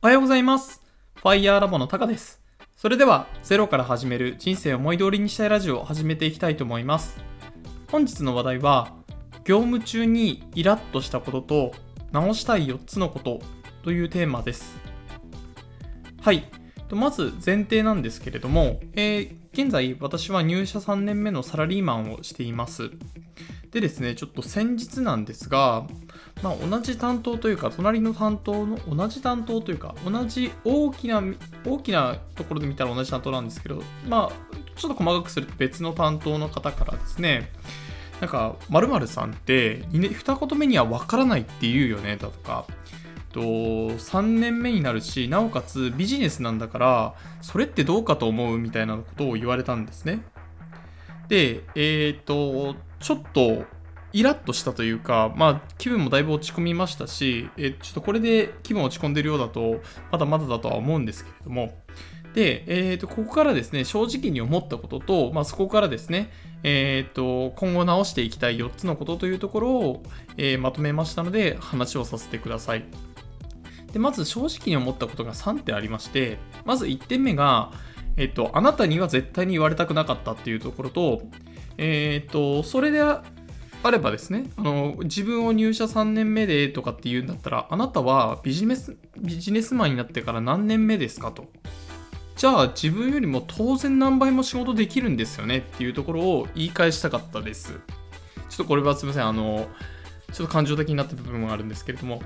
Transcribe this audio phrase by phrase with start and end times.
[0.00, 0.80] おはようございます。
[1.16, 2.40] ファイヤーラボのタカです。
[2.76, 7.18] それでは、ゼロから始める人生を思い通りにしたいラジオを始めていきたいと思います。
[7.90, 8.94] 本日の話題は、
[9.42, 11.72] 業務中にイラッとしたことと、
[12.12, 13.40] 直したい4つのこと
[13.82, 14.78] というテーマです。
[16.20, 16.44] はい。
[16.92, 22.92] まず前提なんですけれども、えー現在私は入社3年目のサラリーマンをしています。
[23.70, 25.86] でですね、ちょっと先日なんですが、
[26.42, 31.22] まあ、同じ担当というか、隣の担当の、同じ担当というか、同じ大きな、
[31.66, 37.50] 大きなところで見たら同じ担当なんですけど、まあ、ちょっと細かくすると別の担当の方からですね、
[38.20, 42.64] なんか、〇〇さんって、二年二言目には分からないって言うよね、だとか、
[43.32, 50.22] と3年目になるし、なおかつビジネスなんだから、それってどうかと思うみたいなことを言われたんですね。
[51.28, 53.64] で、えっ、と、ちょっと、
[54.12, 61.74] イラッとしたというか、まあ、気分もだいぶ落ち込みましたし、えちょっとこれで気分落ち込んでるようだと、まだまだだとは思うんですけれども、
[62.34, 66.30] で、えっ、と、ここからですね、正直に思ったことと、まあ、そこからですね、
[66.62, 70.02] えっ、と、今後直していきたい4つのことというところを、
[70.36, 72.84] えーまとめましたので、話をさせてください。
[73.92, 77.72] で、まず正直に思ったことが3点ありまして、まず1点目が、
[78.18, 81.22] えっ、と、あなたには絶対に言われたくなかったっていうところと、
[81.78, 83.22] えっ、と、それであ
[83.90, 91.46] ればですね、あの、自分を入社3年目でとかって言うんだったら、あなたはビジネス、ビジネスマンになってから何年目ですかと。
[92.36, 97.72] じゃあ自分よりも当然何倍も仕事できるんですよねっていうところを言い返したかったです。
[97.72, 97.78] ちょ
[98.54, 99.68] っとこれはすみません、あの、
[100.32, 102.20] ちょっと感情的になった部分もあるんですけれども。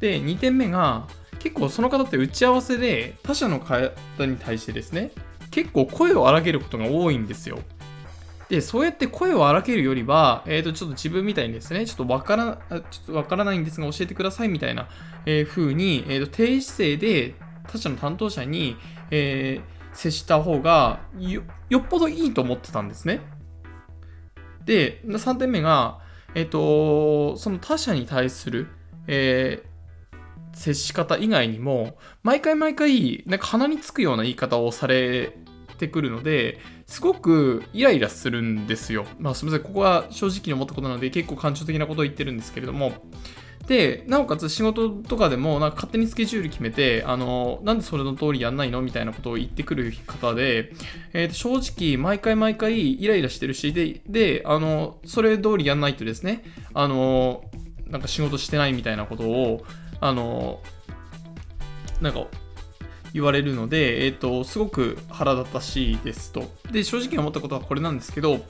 [0.00, 1.06] で、2点目が、
[1.38, 5.12] 結構その方って打ち合わせで他者の方に対してですね、
[5.58, 7.58] 結構声を荒げることが多いんですよ。
[8.48, 12.58] で、そうやって声を荒げるよりは、えっ、と、ちょっと自分みたいにですね、ちょっとわから、
[12.90, 14.88] ちょっとわからないんですが教えてくださいみたいな、
[15.26, 17.34] えー風に、えっ、と、低姿勢で
[17.66, 18.76] 他社の担当者に、
[19.10, 23.20] えー接した方がよ、よっぽどいいと思ってたんですね。
[24.64, 25.98] で、3点目が、
[26.36, 28.68] えっ、と、その他者に対する、
[29.08, 29.68] えー
[30.58, 35.38] 接し方以外にも、毎回毎回、なんか鼻につくような言い方をされ
[35.78, 39.06] てくるので、すごくイライラするんですよ。
[39.18, 42.92] まあすみません、ここは正直に思ったことなので、結構感情的なことを言ってるんですけれども、
[43.66, 48.80] で、なおかつ仕事とかでも、なんか勝手にスケジュール決めて、あの、なんでそれの通りやんないの？
[48.80, 50.72] みたいなことを言ってくる方で、
[51.12, 57.44] えーと正直、毎回毎回イライラしてるし、で、で、あの、それ通りやんないとですね、あの、
[57.86, 59.64] なんか仕事してないみたいなことを、
[60.00, 60.62] あの、
[62.00, 62.26] なんか、
[63.12, 66.50] 言われるので、えっ、と、すごく腹立たしいですと。
[66.70, 68.40] で、正直思ったことはこれなんですけど、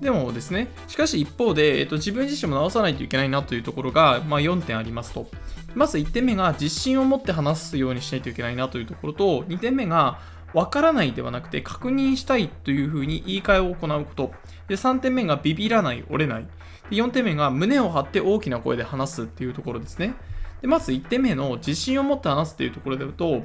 [0.00, 5.28] でもですね、しかし一方で、えっと、自分自身も直さないといけないなというところが、まあ、4点ありますと。
[5.74, 10.18] まず1点目が自信を持って話すようにしないといけないなというところと、2点目が
[10.54, 14.32] 分からないではなくて確認したいというふうに言い換えを行うこと。
[14.68, 16.46] で、3点目がビビらない、折れない。
[16.90, 20.14] で4点目が胸を張って大きな声で話すっていうところですね。
[20.60, 23.42] でまず1点目の自信を持って話すっていうところで言うと、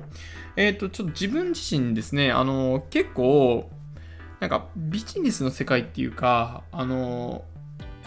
[0.56, 3.69] えっ、と、ちょっと自分自身ですね、あの、結構、
[4.40, 7.44] なんかビジネスの世界っていうか、あの、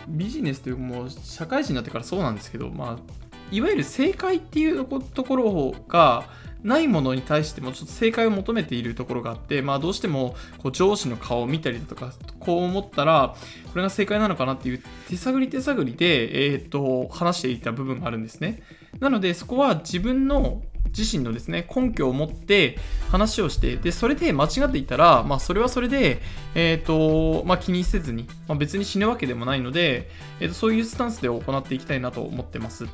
[0.08, 6.28] ビジネスというかもう社会人になってからそうなんですけど、まあ、いわゆる正解っていうところが
[6.62, 13.36] ないものに対してもちょっと正解を求めているところがあって、まあどうしてもこう上司の顔を見たりだとか、こう思ったら、
[13.70, 18.62] これが正解なのかなっていう手探り手探りで、えっ、と、話していた部分があるんですね。
[18.98, 20.62] なのでそこは自分の
[20.96, 22.78] 自身のですね、根拠を持って
[23.10, 26.22] 話をして、で、それで間違っていたら、まあ、それはそれで、
[26.54, 30.08] えっ、と、まあ、気にせずに、まあ、別に死ぬわけでもないので、
[30.40, 32.86] えっ、と、そういうスタンスで行っていきたいなと思ってます。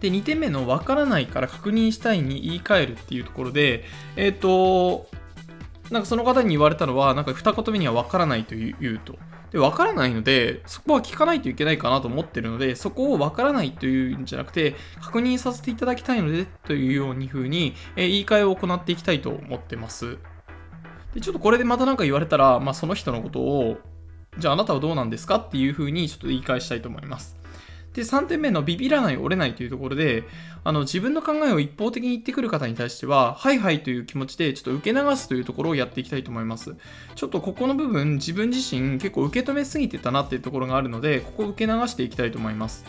[0.00, 3.84] で、2点目の分からないから確認したいに言い換えるっていうところで、
[4.16, 5.08] えっ、と、
[5.90, 9.16] なんかその方に言われたのは、なんか二言目には分からないと言うと。
[9.52, 20.18] で、分からないので、そこは聞かないといけないかなと思ってるので、そこを分からないというんじゃなくて、確認させていただきたいので、というように風に、えー言い換えを行っていきたいと思ってます。
[21.14, 23.78] で、ちょっとこれでまた何か言われたら、まあその人のことを、
[24.38, 25.36] じゃああなたはどうなんですか？
[25.36, 27.36] っていう風にちょっと言い返したいと思います。
[27.94, 30.24] で、3点目のビビらない、折れないというところで、
[30.62, 36.76] あの、自分の考えを一方的に言ってくる方に対しては、はいはいという気持ちで、ちょっと受け流すというところをやっていきたいと思います。
[37.16, 42.84] ちょっとここの部分、自分自身結構受け止めすぎてたなっていうところがあるので、ここを受け流していきたいと思います。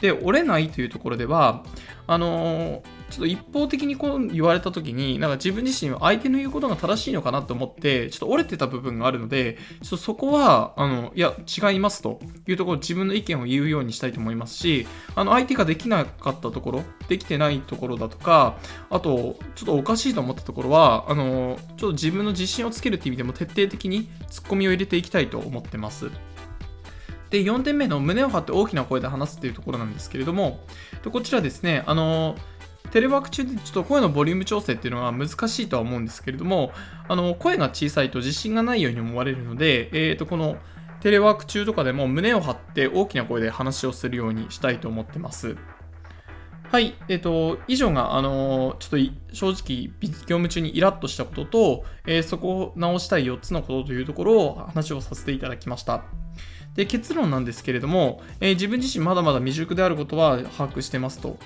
[0.00, 1.64] で、折れないというところでは、
[2.06, 12.18] あのーちょっと一方的にこう言われた時に、なんか自分自身は相手の言うことが正しいのかなと思って、ちょっと折れてた部分があるので、ちょっとそこは、あの、いや、違いますと
[12.48, 18.56] いうところ、自分の意見を言うようにしたいと思いますし、あの、相手ができなかったところ、できてないところだとか、
[18.90, 26.10] あと、ちょっとおかしいと思ったところは、あの、ちょっと自分の自信をつけるっていう意味でも徹底的にツッコミを入れていきたいと思ってます。
[27.34, 30.60] で、4点目の胸を張って大きな声で話すっていうところなんですけれども、
[31.10, 32.36] こちらですね、あの、
[32.94, 36.70] テレワーク中でちょっと声のボリューム調整っていうのは難しいとは思うんですけれども、
[37.08, 40.58] あの、声が小さいと自信がないように思われるので、えっ、ー、と、この
[41.00, 45.56] テレワーク中とかでも胸を張って大きな声で話をするようにしたいと思ってます。
[46.70, 49.92] はい、えっ、ー、と、以上が、あのちょっと正直、
[50.26, 56.04] 業務中にイラッとしたことと、えー、そこを直したい4つのことというところを話をさせていただきました。
[56.74, 61.38] で、結論なんですけれども、え、自分自身まだまだ未熟であることは把握してますと。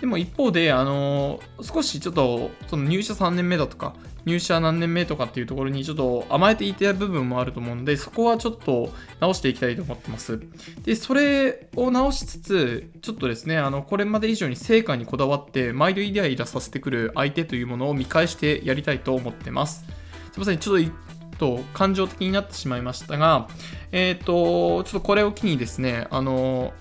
[0.00, 10.40] でも一方で、あの、少しちょっと、その入社3年目だとか、入社何年目とかっていうところにちょっと甘えていた部分もあると思うんで、そこはちょっと直していきたいと思ってます。
[10.84, 19.84] で、それを直しつつ、ちょっとですね、あの、これまで以上に成果にこだわって、毎度イライラさせてくる相手というものを見返してやりたいと思ってます。
[20.32, 20.82] すいません、ちょっ
[21.38, 23.48] と感情的になってしまいましたが、
[23.90, 26.72] えっ、ー、と、ちょっとこれを機にですね、あの、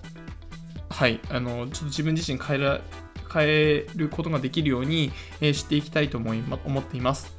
[0.90, 2.82] はい、あの、ちょっと自分自身変えら、
[3.32, 7.36] 変えることができるように、え、していきたいと思い、ま、思っています。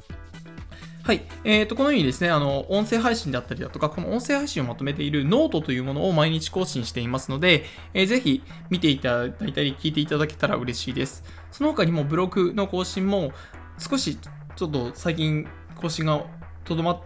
[1.03, 1.21] はい。
[1.43, 11.25] えっ、ー、と、このようにですね、あの、音声配信だったりだとか、この音声配信をまとめているノートというものを毎日更新していますので、えー、ぜひ見ていただいたり聞いていただけたら嬉しいです。
[11.51, 13.33] その他にもブログの更新も
[13.77, 14.17] 少し
[14.55, 16.23] ちょっと最近更新が
[16.63, 17.01] とどまっ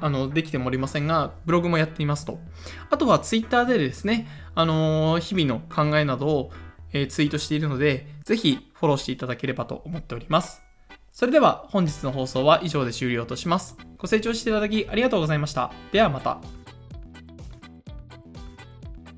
[0.00, 2.38] あの、できてもおりませんが、ブログもやっていますと。
[2.90, 6.50] あとはツイッターでですね、あのー、日々の考えなどを、
[6.94, 10.62] え、ツイートしているので、ぜひフォローしていただければと思っております。
[11.12, 13.76] それでは本日の放送は以上で終了とします。
[13.98, 15.72] ご清聴していただきありがとうございました。
[15.92, 16.63] ではまた。